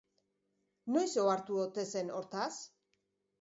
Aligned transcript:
Noiz 0.95 1.11
ohartu 1.25 1.59
ote 1.65 1.85
zen 1.97 2.11
hortaz? 2.17 2.51